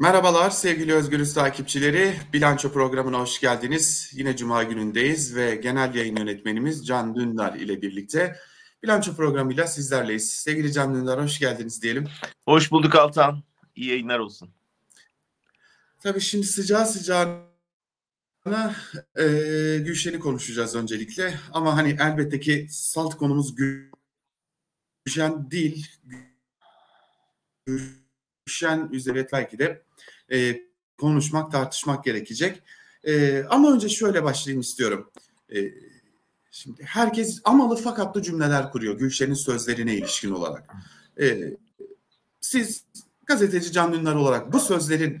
[0.00, 2.14] Merhabalar sevgili Özgürüz takipçileri.
[2.32, 4.10] Bilanço programına hoş geldiniz.
[4.14, 8.36] Yine Cuma günündeyiz ve genel yayın yönetmenimiz Can Dündar ile birlikte
[8.82, 10.30] Bilanço programıyla sizlerleyiz.
[10.30, 12.08] Sevgili Can Dündar hoş geldiniz diyelim.
[12.44, 13.42] Hoş bulduk Altan.
[13.76, 14.50] İyi yayınlar olsun.
[16.00, 17.44] Tabii şimdi sıcağı sıcağına
[19.18, 19.24] e,
[19.78, 21.40] Gülşen'i konuşacağız öncelikle.
[21.52, 23.54] Ama hani elbette ki salt konumuz
[25.04, 25.86] Gülşen değil.
[27.66, 28.07] Gülşen
[28.92, 29.82] üzerine belki de
[30.32, 30.60] e,
[30.98, 32.62] konuşmak, tartışmak gerekecek.
[33.04, 35.10] E, ama önce şöyle başlayayım istiyorum.
[35.54, 35.58] E,
[36.50, 40.74] şimdi herkes amalı fakatlı cümleler kuruyor Gülşen'in sözlerine ilişkin olarak.
[41.20, 41.56] E,
[42.40, 42.84] siz
[43.26, 45.20] gazeteci Can Dündar olarak bu sözlerin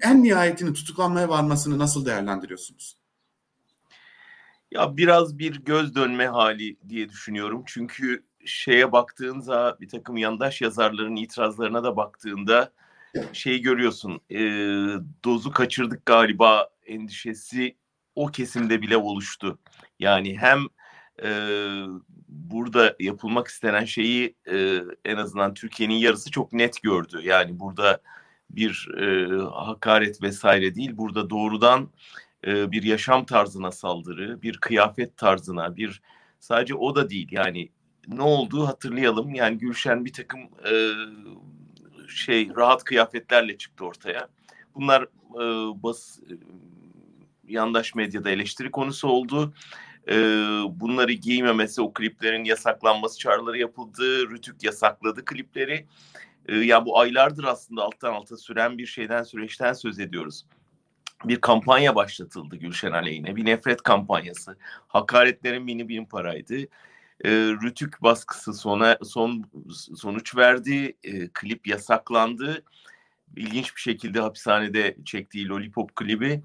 [0.00, 2.96] en nihayetini tutuklanmaya varmasını nasıl değerlendiriyorsunuz?
[4.70, 7.62] Ya biraz bir göz dönme hali diye düşünüyorum.
[7.66, 12.72] Çünkü şeye baktığında bir takım yandaş yazarların itirazlarına da baktığında
[13.32, 14.20] şeyi görüyorsun.
[14.30, 14.38] E,
[15.24, 17.76] dozu kaçırdık galiba endişesi
[18.14, 19.58] o kesimde bile oluştu.
[19.98, 20.58] Yani hem
[21.22, 21.30] e,
[22.28, 27.20] burada yapılmak istenen şeyi e, en azından Türkiye'nin yarısı çok net gördü.
[27.22, 28.00] Yani burada
[28.50, 30.96] bir e, hakaret vesaire değil.
[30.96, 31.88] Burada doğrudan
[32.46, 36.02] e, bir yaşam tarzına saldırı, bir kıyafet tarzına, bir
[36.40, 37.28] sadece o da değil.
[37.30, 37.68] Yani
[38.08, 39.34] ne olduğu hatırlayalım.
[39.34, 40.72] Yani Gülşen bir takım e,
[42.08, 44.28] şey rahat kıyafetlerle çıktı ortaya.
[44.74, 45.02] Bunlar
[45.34, 45.42] e,
[45.82, 46.32] bas e,
[47.48, 49.54] yandaş medyada eleştiri konusu oldu.
[50.08, 50.14] E,
[50.68, 54.30] bunları giymemesi, o kliplerin yasaklanması çağrıları yapıldı.
[54.30, 55.86] Rütük yasakladı klipleri.
[56.48, 60.46] E, ya bu aylardır aslında alttan alta süren bir şeyden süreçten söz ediyoruz.
[61.24, 63.36] Bir kampanya başlatıldı Gülşen aleyhine.
[63.36, 64.56] Bir nefret kampanyası.
[64.88, 66.56] Hakaretlerin bini bin paraydı
[67.24, 67.30] e,
[67.62, 69.44] Rütük baskısı sona son
[69.96, 70.96] sonuç verdi.
[71.04, 72.64] E, klip yasaklandı.
[73.36, 76.42] İlginç bir şekilde hapishanede çektiği Lollipop klibi.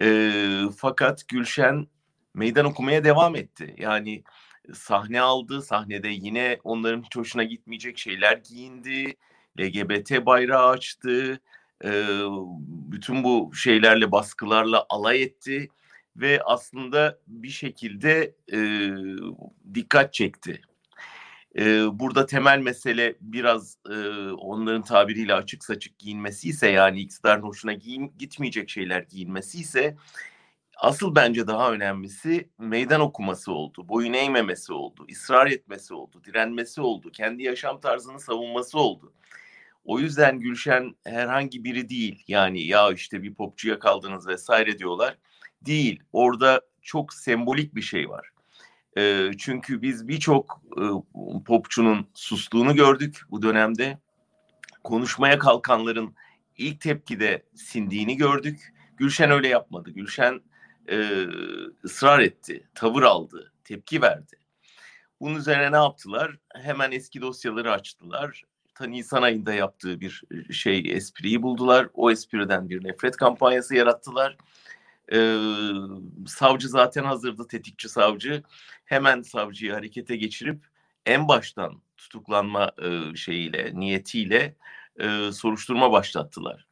[0.00, 0.30] E,
[0.76, 1.86] fakat Gülşen
[2.34, 3.74] meydan okumaya devam etti.
[3.78, 4.22] Yani
[4.74, 5.62] sahne aldı.
[5.62, 9.16] Sahnede yine onların hiç hoşuna gitmeyecek şeyler giyindi.
[9.60, 11.40] LGBT bayrağı açtı.
[11.84, 11.90] E,
[12.92, 15.68] bütün bu şeylerle baskılarla alay etti
[16.20, 18.58] ve aslında bir şekilde e,
[19.74, 20.60] dikkat çekti.
[21.58, 23.94] E, burada temel mesele biraz e,
[24.30, 29.96] onların tabiriyle açık saçık giyinmesi ise yani iktidarın hoşuna giyin, gitmeyecek şeyler giyinmesi ise
[30.78, 37.10] asıl bence daha önemlisi meydan okuması oldu, boyun eğmemesi oldu, ısrar etmesi oldu, direnmesi oldu,
[37.10, 39.12] kendi yaşam tarzını savunması oldu.
[39.88, 42.24] O yüzden Gülşen herhangi biri değil.
[42.28, 45.18] Yani ya işte bir popçuya kaldınız vesaire diyorlar
[45.62, 46.02] değil.
[46.12, 48.30] Orada çok sembolik bir şey var.
[48.98, 50.84] E, çünkü biz birçok e,
[51.44, 53.98] popçunun sustuğunu gördük bu dönemde.
[54.84, 56.14] Konuşmaya kalkanların
[56.56, 58.74] ilk tepkide sindiğini gördük.
[58.96, 59.90] Gülşen öyle yapmadı.
[59.90, 60.40] Gülşen
[60.90, 61.26] e,
[61.84, 64.36] ısrar etti, tavır aldı, tepki verdi.
[65.20, 66.36] Bunun üzerine ne yaptılar?
[66.54, 68.44] Hemen eski dosyaları açtılar.
[68.78, 70.22] Ta Nisan ayında yaptığı bir
[70.52, 71.88] şey espriyi buldular.
[71.94, 74.36] O espriden bir nefret kampanyası yarattılar
[75.12, 75.38] e,
[76.26, 78.42] savcı zaten hazırdı tetikçi savcı.
[78.84, 80.66] Hemen savcıyı harekete geçirip
[81.06, 84.56] en baştan tutuklanma e, şeyiyle, niyetiyle
[85.00, 86.66] e, soruşturma başlattılar.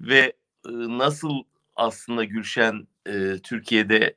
[0.00, 0.32] Ve e,
[0.72, 1.42] nasıl
[1.76, 4.16] aslında Gülşen e, Türkiye'de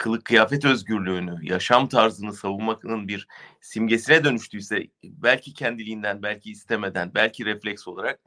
[0.00, 3.28] kılık kıyafet özgürlüğünü, yaşam tarzını savunmanın bir
[3.60, 8.20] simgesine dönüştüyse belki kendiliğinden, belki istemeden, belki refleks olarak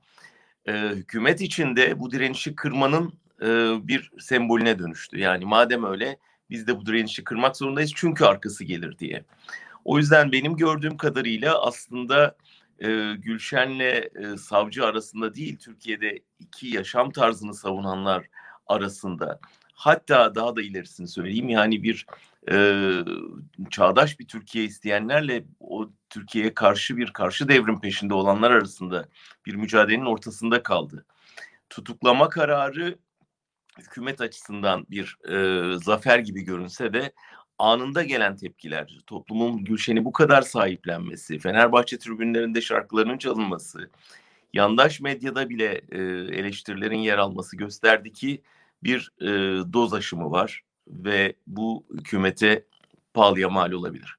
[0.66, 3.48] e, hükümet içinde bu direnişi kırmanın e,
[3.88, 5.20] bir sembolüne dönüştü.
[5.20, 6.18] Yani madem öyle
[6.50, 9.26] biz de bu direnişi kırmak zorundayız çünkü arkası gelir diye.
[9.86, 12.36] O yüzden benim gördüğüm kadarıyla aslında
[12.80, 18.26] e, Gülşen'le e, savcı arasında değil Türkiye'de iki yaşam tarzını savunanlar
[18.68, 19.40] arasında
[19.74, 22.06] hatta daha da ilerisini söyleyeyim yani bir
[22.52, 22.56] e,
[23.70, 29.08] çağdaş bir Türkiye isteyenlerle o Türkiye'ye karşı bir karşı devrim peşinde olanlar arasında
[29.46, 31.06] bir mücadelenin ortasında kaldı.
[31.70, 32.98] Tutuklama kararı
[33.80, 37.14] hükümet açısından bir e, zafer gibi görünse de
[37.60, 43.90] anında gelen tepkiler, toplumun Gülşen'i bu kadar sahiplenmesi, Fenerbahçe tribünlerinde şarkılarının çalınması,
[44.54, 46.00] yandaş medyada bile e,
[46.40, 48.42] eleştirilerin yer alması gösterdi ki
[48.84, 49.28] bir e,
[49.74, 52.66] doz aşımı var ve bu hükümete
[53.14, 54.18] pahalıya mal olabilir.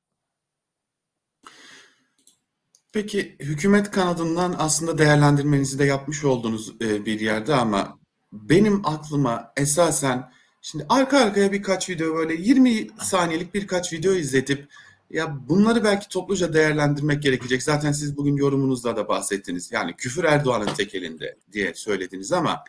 [2.93, 7.99] Peki hükümet kanadından aslında değerlendirmenizi de yapmış olduğunuz e, bir yerde ama
[8.33, 10.33] benim aklıma esasen
[10.63, 14.69] şimdi arka arkaya birkaç video böyle 20 saniyelik birkaç video izletip
[15.11, 17.63] Ya bunları belki topluca değerlendirmek gerekecek.
[17.63, 19.73] Zaten siz bugün yorumunuzda da bahsettiniz.
[19.73, 22.65] Yani küfür Erdoğan'ın tek elinde diye söylediniz ama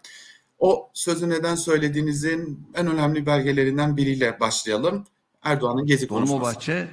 [0.59, 5.05] o sözü neden söylediğinizin en önemli belgelerinden biriyle başlayalım.
[5.43, 6.33] Erdoğan'ın gezi konuşması.
[6.33, 6.87] Dolmabahçe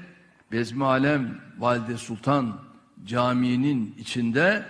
[0.52, 2.60] Bezmi Alem Valide Sultan
[3.04, 4.66] Camii'nin içinde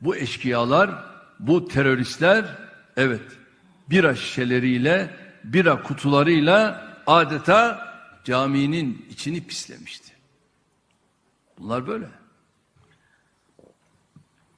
[0.00, 1.04] bu eşkıyalar,
[1.40, 2.58] bu teröristler
[2.96, 3.22] evet
[3.90, 7.88] bira şişeleriyle, bira kutularıyla adeta
[8.24, 10.12] caminin içini pislemişti.
[11.58, 12.08] Bunlar böyle.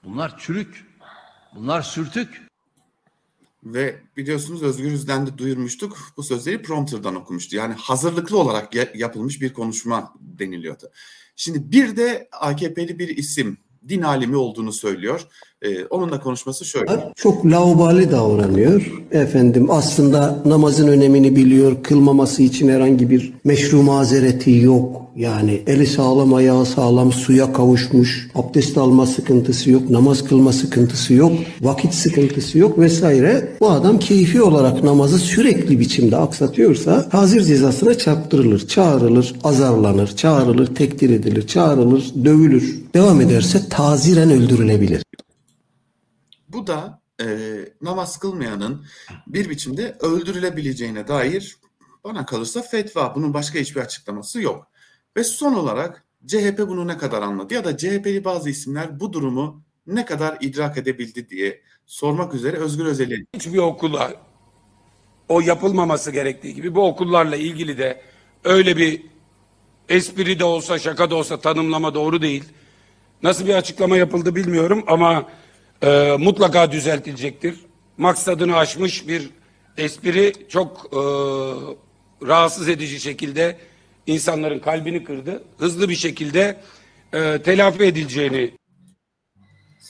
[0.05, 0.87] Bunlar çürük.
[1.55, 2.50] Bunlar sürtük.
[3.65, 5.99] Ve biliyorsunuz Özgür Üz'den de duyurmuştuk.
[6.17, 7.57] Bu sözleri prompterdan okumuştu.
[7.57, 10.91] Yani hazırlıklı olarak yapılmış bir konuşma deniliyordu.
[11.37, 15.27] Şimdi bir de AKP'li bir isim din alimi olduğunu söylüyor.
[15.63, 17.13] Ee, onun da konuşması şöyle.
[17.17, 18.93] Çok laubali davranıyor.
[19.11, 21.83] Efendim aslında namazın önemini biliyor.
[21.83, 25.01] Kılmaması için herhangi bir meşru mazereti yok.
[25.17, 28.29] Yani eli sağlam ayağı sağlam suya kavuşmuş.
[28.35, 29.91] Abdest alma sıkıntısı yok.
[29.91, 31.33] Namaz kılma sıkıntısı yok.
[31.61, 33.49] Vakit sıkıntısı yok vesaire.
[33.61, 38.69] Bu adam keyfi olarak namazı sürekli biçimde aksatıyorsa hazir cezasına çarptırılır.
[38.69, 42.81] Çağrılır, azarlanır, çağrılır, tekdir edilir, çağrılır, dövülür.
[42.95, 45.03] Devam ederse taziren öldürülebilir.
[46.49, 47.27] Bu da e,
[47.83, 48.87] namaz kılmayanın
[49.27, 51.57] bir biçimde öldürülebileceğine dair
[52.05, 53.15] bana kalırsa fetva.
[53.15, 54.67] Bunun başka hiçbir açıklaması yok.
[55.17, 59.63] Ve son olarak CHP bunu ne kadar anladı ya da CHP'li bazı isimler bu durumu
[59.87, 63.27] ne kadar idrak edebildi diye sormak üzere Özgür Özel'i.
[63.35, 64.13] Hiçbir okula
[65.29, 68.03] o yapılmaması gerektiği gibi bu okullarla ilgili de
[68.45, 69.03] öyle bir
[69.89, 72.45] espri de olsa şaka da olsa tanımlama doğru değil.
[73.23, 75.29] Nasıl bir açıklama yapıldı bilmiyorum ama
[75.83, 77.61] e, mutlaka düzeltilecektir.
[77.99, 79.31] Maksadını aşmış bir
[79.77, 81.01] espri çok e,
[82.27, 83.57] rahatsız edici şekilde
[84.07, 85.45] insanların kalbini kırdı.
[85.59, 86.61] Hızlı bir şekilde
[87.13, 88.61] e, telafi edileceğini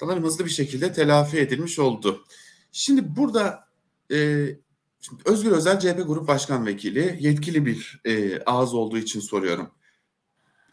[0.01, 2.25] sanırım hızlı bir şekilde telafi edilmiş oldu.
[2.73, 3.65] Şimdi burada
[4.13, 4.47] e,
[5.01, 9.71] şimdi Özgür Özel CHP Grup Başkan Vekili yetkili bir e, ağız olduğu için soruyorum.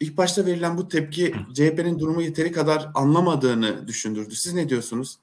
[0.00, 4.34] İlk başta verilen bu tepki CHP'nin durumu yeteri kadar anlamadığını düşündürdü.
[4.34, 5.18] Siz ne diyorsunuz?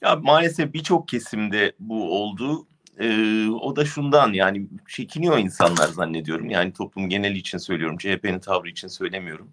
[0.00, 2.66] Ya maalesef birçok kesimde bu oldu.
[2.98, 6.50] Ee, o da şundan yani çekiniyor insanlar zannediyorum.
[6.50, 7.98] Yani toplum geneli için söylüyorum.
[7.98, 9.50] CHP'nin tavrı için söylemiyorum.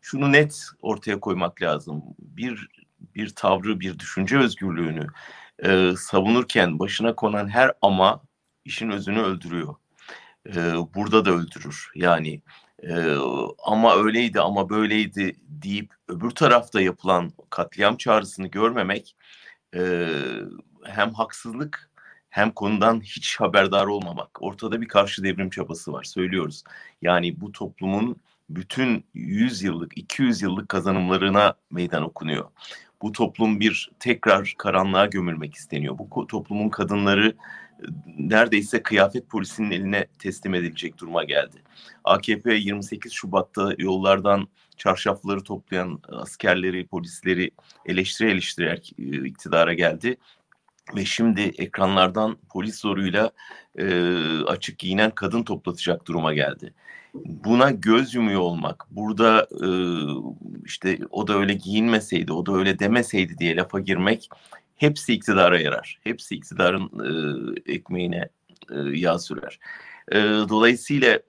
[0.00, 2.02] Şunu net ortaya koymak lazım.
[2.18, 2.68] Bir
[3.14, 5.06] bir tavrı, bir düşünce özgürlüğünü
[5.64, 8.22] e, savunurken başına konan her ama
[8.64, 9.74] işin özünü öldürüyor.
[10.46, 10.54] E,
[10.94, 11.90] burada da öldürür.
[11.94, 12.42] Yani
[12.82, 13.16] e,
[13.64, 19.16] ama öyleydi ama böyleydi deyip öbür tarafta yapılan katliam çağrısını görmemek
[19.76, 20.08] e,
[20.84, 21.90] hem haksızlık
[22.30, 24.42] hem konudan hiç haberdar olmamak.
[24.42, 26.64] Ortada bir karşı devrim çabası var söylüyoruz.
[27.02, 28.16] Yani bu toplumun
[28.50, 32.44] bütün 100 yıllık, 200 yıllık kazanımlarına meydan okunuyor.
[33.02, 35.98] Bu toplum bir tekrar karanlığa gömülmek isteniyor.
[35.98, 37.36] Bu toplumun kadınları
[38.18, 41.62] neredeyse kıyafet polisinin eline teslim edilecek duruma geldi.
[42.04, 47.50] AKP 28 Şubat'ta yollardan çarşafları toplayan askerleri, polisleri
[47.86, 48.80] eleştire eleştire
[49.26, 50.16] iktidara geldi.
[50.96, 53.30] Ve şimdi ekranlardan polis zoruyla
[53.78, 53.86] e,
[54.46, 56.74] açık giyinen kadın toplatacak duruma geldi.
[57.24, 59.68] Buna göz yumuyor olmak, burada e,
[60.64, 64.30] işte o da öyle giyinmeseydi, o da öyle demeseydi diye lafa girmek
[64.76, 65.98] hepsi iktidara yarar.
[66.04, 66.90] Hepsi iktidarın
[67.66, 68.28] e, ekmeğine
[68.70, 69.58] e, yağ sürer.
[70.12, 71.20] E, dolayısıyla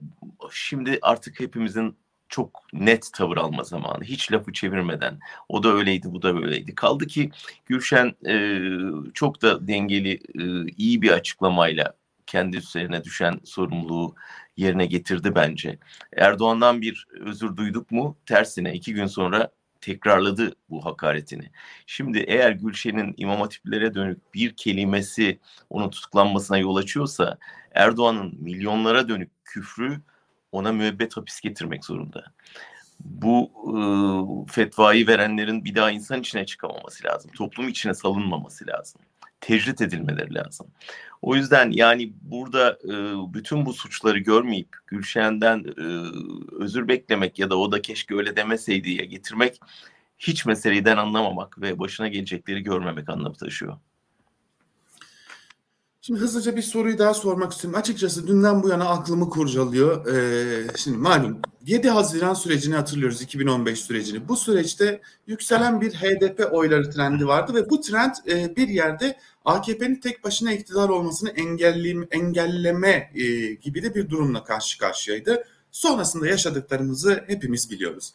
[0.51, 1.98] şimdi artık hepimizin
[2.29, 4.03] çok net tavır alma zamanı.
[4.03, 5.19] Hiç lafı çevirmeden.
[5.50, 6.75] O da öyleydi, bu da böyleydi.
[6.75, 7.31] Kaldı ki
[7.65, 8.60] Gülşen e,
[9.13, 11.93] çok da dengeli, e, iyi bir açıklamayla
[12.25, 14.15] kendi üzerine düşen sorumluluğu
[14.57, 15.77] yerine getirdi bence.
[16.17, 18.17] Erdoğan'dan bir özür duyduk mu?
[18.25, 19.50] Tersine iki gün sonra
[19.81, 21.51] tekrarladı bu hakaretini.
[21.86, 27.38] Şimdi eğer Gülşen'in imam hatiplere dönük bir kelimesi onun tutuklanmasına yol açıyorsa
[27.72, 30.01] Erdoğan'ın milyonlara dönük küfrü
[30.51, 32.24] ona müebbet hapis getirmek zorunda.
[33.00, 37.31] Bu e, fetvayı verenlerin bir daha insan içine çıkamaması lazım.
[37.31, 39.01] Toplum içine salınmaması lazım.
[39.41, 40.67] Tecrit edilmeleri lazım.
[41.22, 42.94] O yüzden yani burada e,
[43.34, 45.84] bütün bu suçları görmeyip Gülşen'den e,
[46.63, 49.60] özür beklemek ya da o da keşke öyle demeseydi ya getirmek
[50.20, 53.77] hiç meseleden anlamamak ve başına gelecekleri görmemek anlamı taşıyor.
[56.07, 57.79] Şimdi hızlıca bir soruyu daha sormak istiyorum.
[57.79, 60.07] Açıkçası dünden bu yana aklımı kurcalıyor.
[60.07, 64.27] Ee, şimdi malum 7 Haziran sürecini hatırlıyoruz 2015 sürecini.
[64.27, 69.95] Bu süreçte yükselen bir HDP oyları trendi vardı ve bu trend e, bir yerde AKP'nin
[69.95, 75.43] tek başına iktidar olmasını engelleme, engelleme e, gibi de bir durumla karşı karşıyaydı.
[75.71, 78.13] Sonrasında yaşadıklarımızı hepimiz biliyoruz.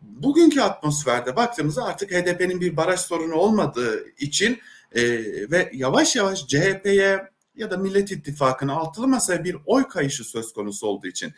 [0.00, 4.58] Bugünkü atmosferde baktığımızda artık HDP'nin bir baraj sorunu olmadığı için
[4.92, 5.02] e,
[5.50, 10.86] ve yavaş yavaş CHP'ye ya da Millet İttifakı'na altılı masaya bir oy kayışı söz konusu
[10.86, 11.32] olduğu için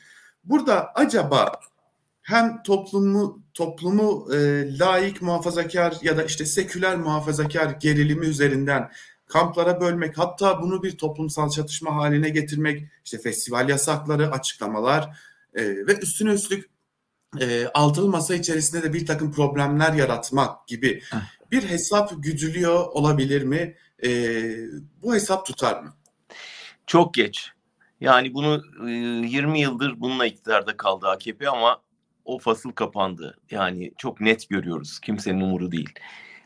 [0.45, 1.61] burada acaba
[2.23, 4.39] hem toplumu toplumu e,
[4.79, 8.91] laik muhafazakar ya da işte seküler muhafazakar gerilimi üzerinden
[9.27, 15.19] kamplara bölmek hatta bunu bir toplumsal çatışma haline getirmek işte festival yasakları açıklamalar
[15.55, 16.71] e, ve üstüne üstlük
[17.41, 21.03] e, altılı masa içerisinde de bir takım problemler yaratmak gibi
[21.53, 23.77] bir hesap güdülüyor olabilir mi?
[24.05, 24.11] E,
[25.03, 25.95] bu hesap tutar mı?
[26.87, 27.51] Çok geç.
[28.01, 28.91] Yani bunu e,
[29.27, 31.83] 20 yıldır bununla iktidarda kaldı AKP ama
[32.25, 33.39] o fasıl kapandı.
[33.51, 35.01] Yani çok net görüyoruz.
[35.01, 35.91] Kimsenin umuru değil.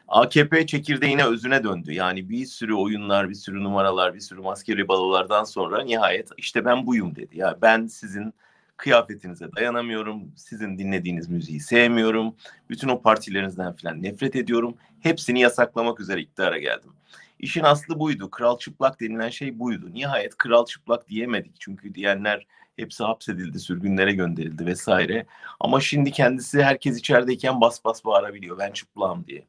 [0.08, 1.92] AKP çekirdeğine özüne döndü.
[1.92, 6.86] Yani bir sürü oyunlar, bir sürü numaralar, bir sürü maskeli balolardan sonra nihayet işte ben
[6.86, 7.38] buyum dedi.
[7.38, 8.34] Ya ben sizin
[8.76, 10.32] kıyafetinize dayanamıyorum.
[10.36, 12.34] Sizin dinlediğiniz müziği sevmiyorum.
[12.70, 14.74] Bütün o partilerinizden falan nefret ediyorum.
[15.00, 16.90] Hepsini yasaklamak üzere iktidara geldim.
[17.38, 18.30] İşin aslı buydu.
[18.30, 19.94] Kral çıplak denilen şey buydu.
[19.94, 21.60] Nihayet kral çıplak diyemedik.
[21.60, 25.26] Çünkü diyenler hepsi hapsedildi, sürgünlere gönderildi vesaire.
[25.60, 28.58] Ama şimdi kendisi herkes içerideyken bas bas bağırabiliyor.
[28.58, 29.44] Ben çıplağım diye.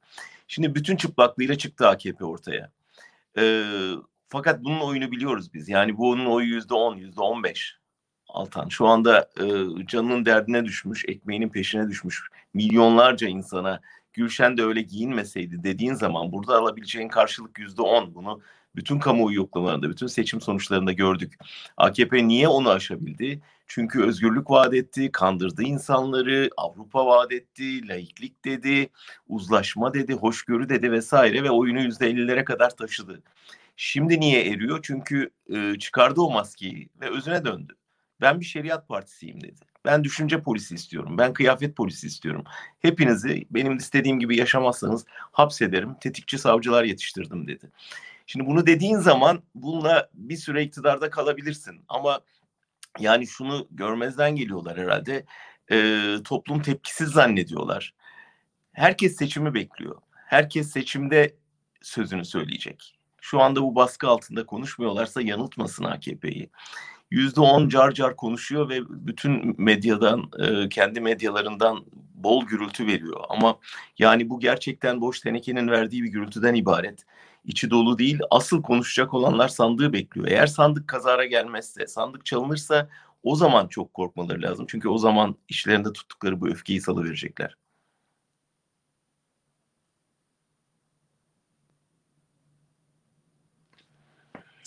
[0.48, 2.72] Şimdi bütün çıplaklığıyla çıktı AKP ortaya.
[3.38, 3.63] Ee,
[4.29, 5.69] fakat bunun oyunu biliyoruz biz.
[5.69, 7.77] Yani bu onun oyu yüzde on, yüzde on beş.
[8.29, 9.46] Altan şu anda e,
[9.86, 13.81] canının derdine düşmüş, ekmeğinin peşine düşmüş milyonlarca insana
[14.17, 18.15] Gülşen de öyle giyinmeseydi dediğin zaman burada alabileceğin karşılık yüzde on.
[18.15, 18.41] Bunu
[18.75, 21.34] bütün kamuoyu yoklamalarında, bütün seçim sonuçlarında gördük.
[21.77, 23.41] AKP niye onu aşabildi?
[23.67, 28.89] Çünkü özgürlük vaat etti, kandırdı insanları, Avrupa vaat etti, laiklik dedi,
[29.27, 33.24] uzlaşma dedi, hoşgörü dedi vesaire ve oyunu yüzde ellilere kadar taşıdı.
[33.75, 34.79] Şimdi niye eriyor?
[34.84, 37.75] Çünkü e, çıkardı o maskeyi ve özüne döndü.
[38.21, 39.62] Ben bir şeriat partisiyim dedi.
[39.86, 41.17] Ben düşünce polisi istiyorum.
[41.17, 42.43] Ben kıyafet polisi istiyorum.
[42.79, 45.95] Hepinizi benim istediğim gibi yaşamazsanız hapsederim.
[46.01, 47.71] Tetikçi savcılar yetiştirdim dedi.
[48.25, 51.81] Şimdi bunu dediğin zaman bununla bir süre iktidarda kalabilirsin.
[51.88, 52.21] Ama
[53.00, 55.25] yani şunu görmezden geliyorlar herhalde.
[55.71, 57.93] E, toplum tepkisiz zannediyorlar.
[58.74, 60.01] Herkes seçimi bekliyor.
[60.13, 61.36] Herkes seçimde
[61.81, 63.00] sözünü söyleyecek.
[63.21, 66.50] Şu anda bu baskı altında konuşmuyorlarsa yanıltmasın AKP'yi
[67.11, 73.23] yüzde on car car konuşuyor ve bütün medyadan e, kendi medyalarından bol gürültü veriyor.
[73.29, 73.59] Ama
[73.99, 77.05] yani bu gerçekten boş tenekenin verdiği bir gürültüden ibaret.
[77.45, 78.19] İçi dolu değil.
[78.31, 80.27] Asıl konuşacak olanlar sandığı bekliyor.
[80.27, 82.89] Eğer sandık kazara gelmezse, sandık çalınırsa
[83.23, 84.65] o zaman çok korkmaları lazım.
[84.69, 87.57] Çünkü o zaman işlerinde tuttukları bu öfkeyi salıverecekler.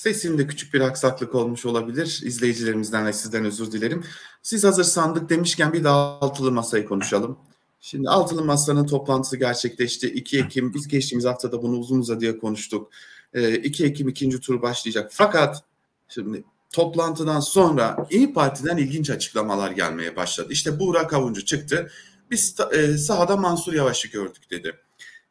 [0.00, 2.20] Sesimde küçük bir aksaklık olmuş olabilir.
[2.24, 4.04] İzleyicilerimizden ve sizden özür dilerim.
[4.42, 7.38] Siz hazır sandık demişken bir daha altılı masayı konuşalım.
[7.80, 10.06] Şimdi altılı masanın toplantısı gerçekleşti.
[10.10, 12.90] 2 Ekim biz geçtiğimiz haftada bunu uzun uzadıya konuştuk.
[13.34, 15.10] 2 ee, Ekim ikinci tur başlayacak.
[15.12, 15.64] Fakat
[16.08, 20.48] şimdi toplantıdan sonra İyi Parti'den ilginç açıklamalar gelmeye başladı.
[20.52, 21.90] İşte Buğra Avuncu çıktı.
[22.30, 24.72] Biz e, sahada Mansur Yavaş'ı gördük dedi.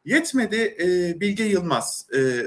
[0.04, 2.42] Yetmedi e, Bilge Yılmaz e,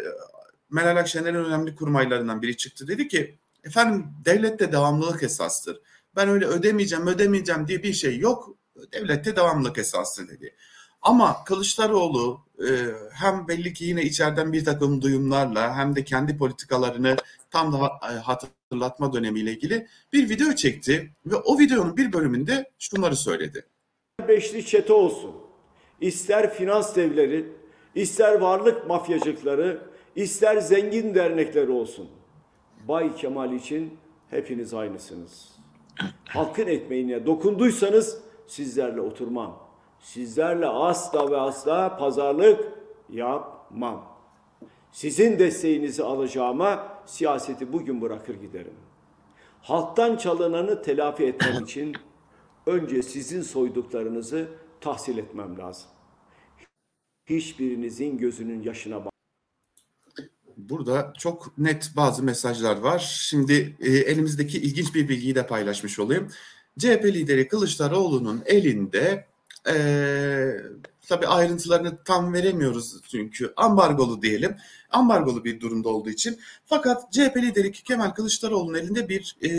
[0.73, 2.87] Meral Akşener'in önemli kurmaylarından biri çıktı.
[2.87, 5.81] Dedi ki efendim devlette devamlılık esastır.
[6.15, 8.49] Ben öyle ödemeyeceğim ödemeyeceğim diye bir şey yok.
[8.93, 10.55] Devlette devamlılık esastır dedi.
[11.01, 12.69] Ama Kılıçdaroğlu e,
[13.11, 17.15] hem belli ki yine içeriden bir takım duyumlarla hem de kendi politikalarını
[17.51, 23.15] tam da e, hatırlatma dönemiyle ilgili bir video çekti ve o videonun bir bölümünde şunları
[23.15, 23.65] söyledi.
[24.27, 25.35] Beşli çete olsun,
[26.01, 27.45] ister finans devleri,
[27.95, 32.09] ister varlık mafyacıkları, ister zengin dernekler olsun.
[32.87, 33.97] Bay Kemal için
[34.29, 35.51] hepiniz aynısınız.
[36.25, 39.59] Halkın ekmeğine dokunduysanız sizlerle oturmam.
[39.99, 42.73] Sizlerle asla ve asla pazarlık
[43.09, 44.13] yapmam.
[44.91, 48.73] Sizin desteğinizi alacağıma siyaseti bugün bırakır giderim.
[49.61, 51.95] Halktan çalınanı telafi etmem için
[52.65, 54.47] önce sizin soyduklarınızı
[54.81, 55.89] tahsil etmem lazım.
[57.25, 59.12] Hiçbirinizin gözünün yaşına bak.
[60.69, 62.99] Burada çok net bazı mesajlar var.
[62.99, 66.27] Şimdi e, elimizdeki ilginç bir bilgiyi de paylaşmış olayım.
[66.79, 69.25] CHP lideri Kılıçdaroğlu'nun elinde
[69.67, 69.75] e,
[71.07, 74.55] tabii ayrıntılarını tam veremiyoruz çünkü ambargolu diyelim.
[74.89, 76.39] Ambargolu bir durumda olduğu için.
[76.65, 79.49] Fakat CHP lideri Kemal Kılıçdaroğlu'nun elinde bir e,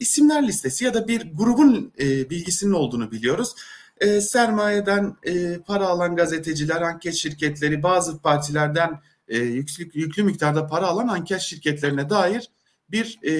[0.00, 3.54] isimler listesi ya da bir grubun e, bilgisinin olduğunu biliyoruz.
[4.00, 10.86] E, sermayeden e, para alan gazeteciler, anket şirketleri, bazı partilerden e, yüklü, yüklü miktarda para
[10.86, 12.50] alan anket şirketlerine dair
[12.88, 13.32] bir e,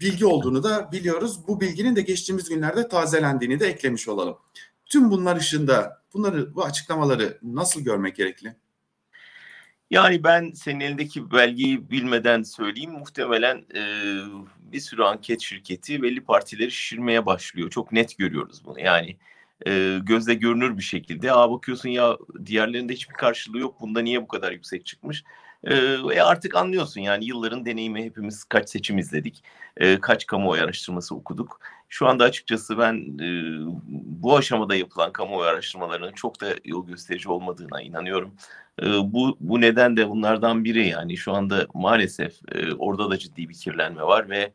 [0.00, 1.48] bilgi olduğunu da biliyoruz.
[1.48, 4.38] Bu bilginin de geçtiğimiz günlerde tazelendiğini de eklemiş olalım.
[4.86, 8.56] Tüm bunlar ışığında bunları bu açıklamaları nasıl görmek gerekli?
[9.90, 12.90] Yani ben senin elindeki belgeyi bilmeden söyleyeyim.
[12.90, 13.82] Muhtemelen e,
[14.72, 17.70] bir sürü anket şirketi belli partileri şişirmeye başlıyor.
[17.70, 18.80] Çok net görüyoruz bunu.
[18.80, 19.16] Yani
[19.66, 21.32] e, gözle görünür bir şekilde.
[21.32, 23.80] Aa bakıyorsun ya diğerlerinde hiçbir karşılığı yok.
[23.80, 25.24] Bunda niye bu kadar yüksek çıkmış?
[25.64, 29.42] E, artık anlıyorsun yani yılların deneyimi hepimiz kaç seçim izledik.
[29.76, 31.60] E, kaç kamuoyu araştırması okuduk.
[31.88, 33.28] Şu anda açıkçası ben e,
[34.22, 38.34] bu aşamada yapılan kamuoyu araştırmalarının çok da yol gösterici olmadığına inanıyorum.
[38.82, 43.48] E, bu, bu neden de bunlardan biri yani şu anda maalesef e, orada da ciddi
[43.48, 44.52] bir kirlenme var ve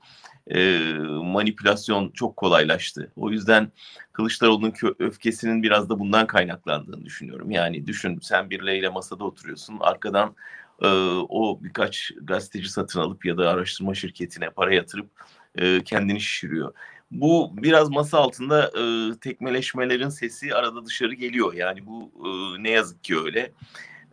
[0.47, 0.79] e,
[1.23, 3.11] manipülasyon çok kolaylaştı.
[3.15, 3.71] O yüzden
[4.13, 7.51] Kılıçdaroğlu'nun öfkesinin biraz da bundan kaynaklandığını düşünüyorum.
[7.51, 10.35] Yani düşün sen birileriyle masada oturuyorsun arkadan
[10.81, 10.87] e,
[11.29, 15.09] o birkaç gazeteci satın alıp ya da araştırma şirketine para yatırıp
[15.55, 16.73] e, kendini şişiriyor.
[17.11, 21.53] Bu biraz masa altında e, tekmeleşmelerin sesi arada dışarı geliyor.
[21.53, 23.51] Yani bu e, ne yazık ki öyle.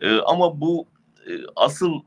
[0.02, 0.86] E, ama bu
[1.26, 2.00] e, asıl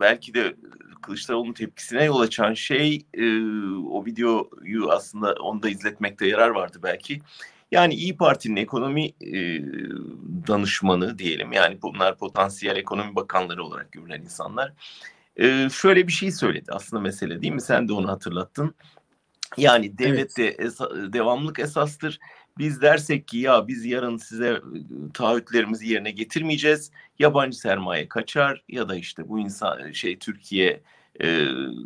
[0.00, 0.56] belki de
[1.02, 3.40] Kılıçdaroğlu'nun tepkisine yol açan şey e,
[3.90, 7.20] o videoyu aslında onda izletmekte yarar vardı belki.
[7.70, 9.62] Yani İyi Parti'nin ekonomi e,
[10.48, 14.72] danışmanı diyelim yani bunlar potansiyel ekonomi bakanları olarak görülen insanlar.
[15.36, 17.60] E, şöyle bir şey söyledi aslında mesele değil mi?
[17.60, 18.74] Sen de onu hatırlattın.
[19.56, 20.60] Yani devlette evet.
[20.60, 22.18] esa, devamlık esastır.
[22.58, 24.60] Biz dersek ki ya biz yarın size
[25.14, 26.90] taahhütlerimizi yerine getirmeyeceğiz.
[27.18, 30.82] Yabancı sermaye kaçar ya da işte bu insan şey Türkiye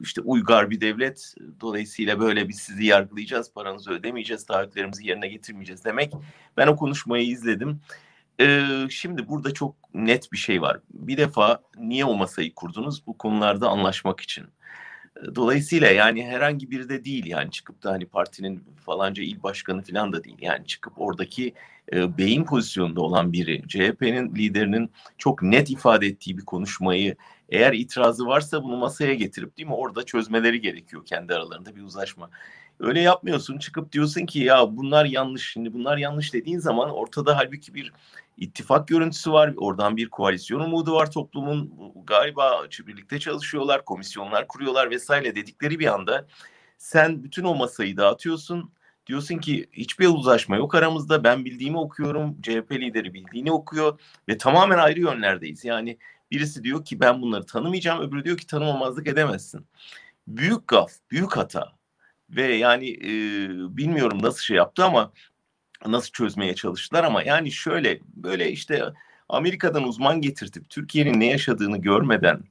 [0.02, 1.34] işte uygar bir devlet.
[1.60, 6.12] Dolayısıyla böyle biz sizi yargılayacağız, paranızı ödemeyeceğiz, taahhütlerimizi yerine getirmeyeceğiz demek.
[6.56, 7.80] Ben o konuşmayı izledim.
[8.90, 10.80] Şimdi burada çok net bir şey var.
[10.90, 13.06] Bir defa niye o masayı kurdunuz?
[13.06, 14.46] Bu konularda anlaşmak için.
[15.34, 20.12] Dolayısıyla yani herhangi biri de değil yani çıkıp da hani partinin falanca il başkanı falan
[20.12, 20.36] da değil.
[20.40, 21.54] Yani çıkıp oradaki
[21.92, 27.16] e, beyin pozisyonunda olan biri CHP'nin liderinin çok net ifade ettiği bir konuşmayı
[27.48, 32.30] eğer itirazı varsa bunu masaya getirip değil mi orada çözmeleri gerekiyor kendi aralarında bir uzlaşma.
[32.80, 37.74] Öyle yapmıyorsun çıkıp diyorsun ki ya bunlar yanlış şimdi bunlar yanlış dediğin zaman ortada halbuki
[37.74, 37.92] bir
[38.36, 39.54] ittifak görüntüsü var.
[39.56, 41.72] Oradan bir koalisyon umudu var toplumun.
[42.06, 46.26] Galiba birlikte çalışıyorlar, komisyonlar kuruyorlar vesaire dedikleri bir anda
[46.78, 48.72] sen bütün o masayı dağıtıyorsun.
[49.06, 51.24] Diyorsun ki hiçbir uzlaşma yok aramızda.
[51.24, 52.42] Ben bildiğimi okuyorum.
[52.42, 55.64] CHP lideri bildiğini okuyor ve tamamen ayrı yönlerdeyiz.
[55.64, 55.98] Yani
[56.30, 58.00] birisi diyor ki ben bunları tanımayacağım.
[58.00, 59.66] Öbürü diyor ki tanımamazlık edemezsin.
[60.28, 61.77] Büyük gaf, büyük hata.
[62.30, 63.10] Ve yani e,
[63.76, 65.12] bilmiyorum nasıl şey yaptı ama
[65.86, 68.84] nasıl çözmeye çalıştılar ama yani şöyle böyle işte
[69.28, 72.42] Amerika'dan uzman getirtip Türkiye'nin ne yaşadığını görmeden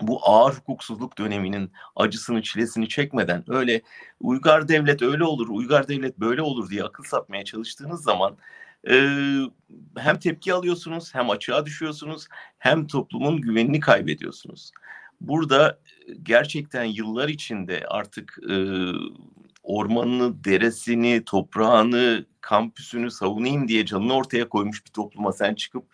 [0.00, 3.82] bu ağır hukuksuzluk döneminin acısını çilesini çekmeden öyle
[4.20, 8.36] uygar devlet öyle olur uygar devlet böyle olur diye akıl satmaya çalıştığınız zaman
[8.90, 8.94] e,
[9.96, 12.26] hem tepki alıyorsunuz hem açığa düşüyorsunuz
[12.58, 14.72] hem toplumun güvenini kaybediyorsunuz.
[15.20, 15.78] Burada
[16.22, 18.56] gerçekten yıllar içinde artık e,
[19.62, 25.84] ormanını, deresini, toprağını, kampüsünü savunayım diye canını ortaya koymuş bir topluma sen çıkıp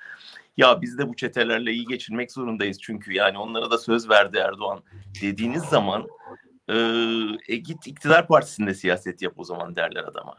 [0.56, 4.82] ya biz de bu çetelerle iyi geçinmek zorundayız çünkü yani onlara da söz verdi Erdoğan
[5.22, 6.06] dediğiniz zaman
[6.68, 6.76] e,
[7.48, 10.34] e git iktidar partisinde siyaset yap o zaman derler adama.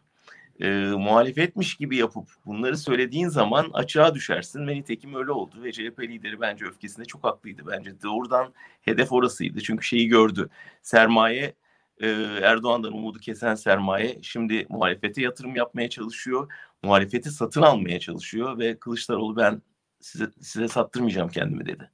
[0.61, 5.99] E, muhalefetmiş gibi yapıp bunları söylediğin zaman açığa düşersin ve nitekim öyle oldu ve CHP
[5.99, 7.61] lideri bence öfkesinde çok haklıydı.
[7.67, 10.49] Bence doğrudan hedef orasıydı çünkü şeyi gördü
[10.81, 11.53] sermaye
[12.01, 12.07] e,
[12.41, 16.51] Erdoğan'dan umudu kesen sermaye şimdi muhalefete yatırım yapmaya çalışıyor.
[16.83, 19.61] Muhalefeti satın almaya çalışıyor ve Kılıçdaroğlu ben
[19.99, 21.91] size, size sattırmayacağım kendimi dedi.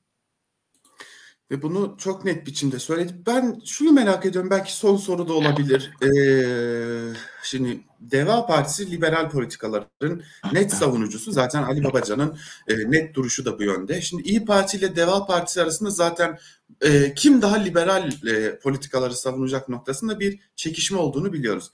[1.51, 3.13] Ve bunu çok net biçimde söyledi.
[3.27, 5.91] Ben şunu merak ediyorum belki son soru da olabilir.
[6.03, 13.60] Ee, şimdi Deva Partisi liberal politikaların net savunucusu zaten Ali Babacan'ın e, net duruşu da
[13.60, 14.01] bu yönde.
[14.01, 16.39] Şimdi İyi Parti ile Deva Partisi arasında zaten
[16.82, 21.71] e, kim daha liberal e, politikaları savunacak noktasında bir çekişme olduğunu biliyoruz.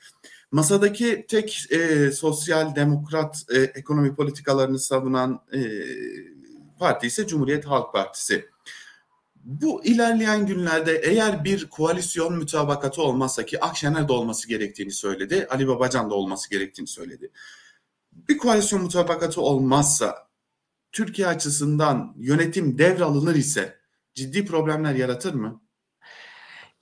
[0.52, 5.60] Masadaki tek e, sosyal demokrat e, ekonomi politikalarını savunan e,
[6.80, 8.50] parti ise Cumhuriyet Halk Partisi.
[9.44, 15.68] Bu ilerleyen günlerde eğer bir koalisyon mütabakatı olmazsa ki Akşener de olması gerektiğini söyledi, Ali
[15.68, 17.32] Babacan da olması gerektiğini söyledi.
[18.12, 20.30] Bir koalisyon mütabakatı olmazsa
[20.92, 23.80] Türkiye açısından yönetim devralınır ise
[24.16, 25.62] ciddi problemler yaratır mı?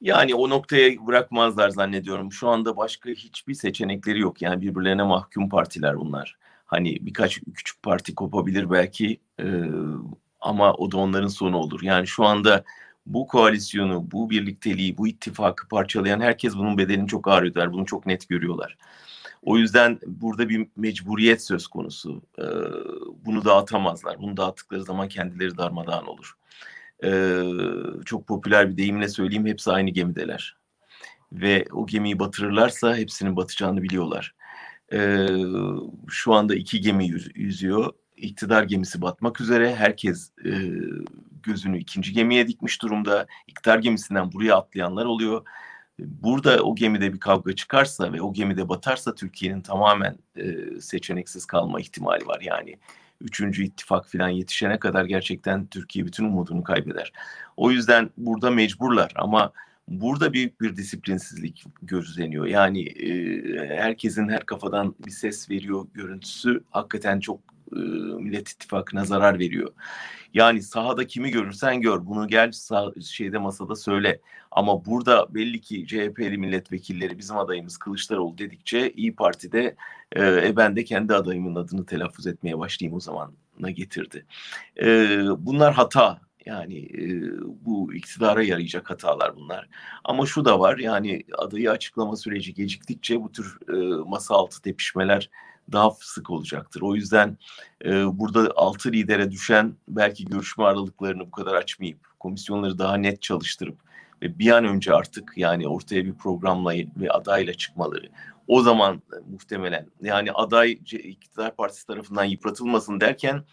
[0.01, 2.31] Yani o noktaya bırakmazlar zannediyorum.
[2.31, 4.41] Şu anda başka hiçbir seçenekleri yok.
[4.41, 6.37] Yani birbirlerine mahkum partiler bunlar.
[6.65, 9.45] Hani birkaç küçük parti kopabilir belki e,
[10.39, 11.81] ama o da onların sonu olur.
[11.83, 12.63] Yani şu anda
[13.05, 17.73] bu koalisyonu, bu birlikteliği, bu ittifakı parçalayan herkes bunun bedelini çok ağır öder.
[17.73, 18.77] Bunu çok net görüyorlar.
[19.43, 22.21] O yüzden burada bir mecburiyet söz konusu.
[22.39, 22.43] Ee,
[23.25, 24.19] bunu dağıtamazlar.
[24.19, 26.33] Bunu dağıttıkları zaman kendileri darmadağın olur.
[27.03, 27.43] Ee,
[28.05, 30.57] çok popüler bir deyimle söyleyeyim hepsi aynı gemideler.
[31.31, 34.35] Ve o gemiyi batırırlarsa hepsinin batacağını biliyorlar.
[34.93, 35.27] Ee,
[36.07, 37.93] şu anda iki gemi yüzüyor.
[38.17, 39.75] İktidar gemisi batmak üzere.
[39.75, 40.51] Herkes e,
[41.43, 43.27] gözünü ikinci gemiye dikmiş durumda.
[43.47, 45.45] İktidar gemisinden buraya atlayanlar oluyor
[45.99, 51.79] burada o gemide bir kavga çıkarsa ve o gemide batarsa Türkiye'nin tamamen e, seçeneksiz kalma
[51.79, 52.41] ihtimali var.
[52.41, 52.77] Yani
[53.21, 57.13] üçüncü ittifak falan yetişene kadar gerçekten Türkiye bütün umudunu kaybeder.
[57.57, 59.51] O yüzden burada mecburlar ama
[59.87, 62.45] burada büyük bir disiplinsizlik gözleniyor.
[62.45, 67.79] Yani e, herkesin her kafadan bir ses veriyor görüntüsü hakikaten çok e,
[68.23, 69.73] Millet İttifakı'na zarar veriyor.
[70.33, 72.05] Yani sahada kimi görürsen gör.
[72.05, 74.19] Bunu gel sağ, şeyde masada söyle.
[74.51, 79.75] Ama burada belli ki CHP'li milletvekilleri bizim adayımız Kılıçdaroğlu dedikçe İyi Parti'de
[80.11, 84.25] e, e ben de kendi adayımın adını telaffuz etmeye başlayayım o zamana getirdi.
[84.81, 86.27] E, bunlar hata.
[86.45, 87.31] Yani e,
[87.65, 89.69] bu iktidara yarayacak hatalar bunlar.
[90.03, 95.29] Ama şu da var yani adayı açıklama süreci geciktikçe bu tür e, masa altı tepişmeler
[95.71, 96.81] daha sık olacaktır.
[96.81, 97.37] O yüzden
[97.85, 103.77] e, burada altı lidere düşen belki görüşme aralıklarını bu kadar açmayıp komisyonları daha net çalıştırıp
[104.21, 108.09] ve bir an önce artık yani ortaya bir programla ve adayla çıkmaları
[108.47, 113.43] o zaman e, muhtemelen yani aday iktidar partisi tarafından yıpratılmasın derken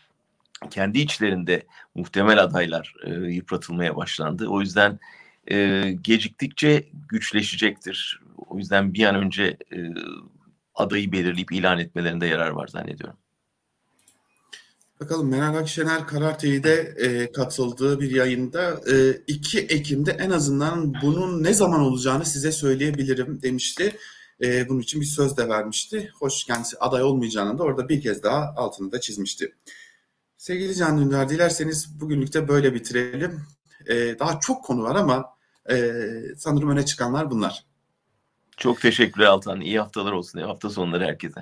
[0.71, 1.63] kendi içlerinde
[1.95, 4.49] muhtemel adaylar e, yıpratılmaya başlandı.
[4.49, 4.99] O yüzden
[5.51, 8.21] e, geciktikçe güçleşecektir.
[8.37, 9.79] O yüzden bir an önce e,
[10.75, 13.17] adayı belirleyip ilan etmelerinde yarar var zannediyorum.
[15.01, 21.43] Bakalım Meral Akşener Karar TV'de e, katıldığı bir yayında e, 2 Ekim'de en azından bunun
[21.43, 23.97] ne zaman olacağını size söyleyebilirim demişti.
[24.43, 26.11] E, bunun için bir söz de vermişti.
[26.19, 29.55] Hoş kendisi aday olmayacağını da orada bir kez daha altını da çizmişti.
[30.37, 33.43] Sevgili Can Dündar dilerseniz bugünlük de böyle bitirelim.
[33.87, 35.25] E, daha çok konu var ama
[35.71, 35.93] e,
[36.37, 37.65] sanırım öne çıkanlar bunlar.
[38.57, 39.61] Çok teşekkürler Altan.
[39.61, 40.39] İyi haftalar olsun.
[40.39, 41.41] İyi hafta sonları herkese.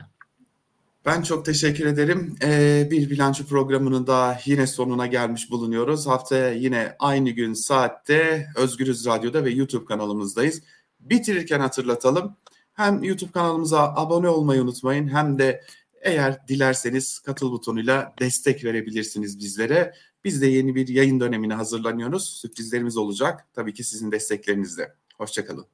[1.06, 2.36] Ben çok teşekkür ederim.
[2.42, 6.06] Ee, bir bilanço programının da yine sonuna gelmiş bulunuyoruz.
[6.06, 10.62] Haftaya yine aynı gün saatte Özgürüz Radyo'da ve YouTube kanalımızdayız.
[11.00, 12.36] Bitirirken hatırlatalım.
[12.74, 15.64] Hem YouTube kanalımıza abone olmayı unutmayın hem de
[16.02, 19.94] eğer dilerseniz katıl butonuyla destek verebilirsiniz bizlere.
[20.24, 22.28] Biz de yeni bir yayın dönemine hazırlanıyoruz.
[22.28, 23.46] Sürprizlerimiz olacak.
[23.54, 24.94] Tabii ki sizin desteklerinizle.
[25.18, 25.66] Hoşçakalın.